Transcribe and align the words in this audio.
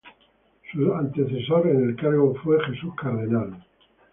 Su 0.73 0.95
antecesor 0.95 1.67
en 1.67 1.83
el 1.89 1.95
cargo 1.95 2.33
fue 2.43 2.57
Jesús 2.65 2.91
Cardenal. 2.99 3.63